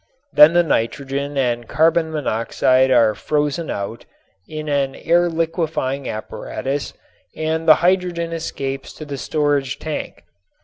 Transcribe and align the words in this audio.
Then 0.33 0.53
the 0.53 0.63
nitrogen 0.63 1.37
and 1.37 1.67
carbon 1.67 2.11
monoxide 2.11 2.89
are 2.89 3.13
frozen 3.13 3.69
out 3.69 4.03
in 4.47 4.67
an 4.67 4.95
air 4.95 5.29
liquefying 5.29 6.09
apparatus 6.09 6.95
and 7.35 7.67
the 7.67 7.75
hydrogen 7.85 8.33
escapes 8.33 8.93
to 8.93 9.05
the 9.05 9.19
storage 9.19 9.77
tank. 9.77 10.23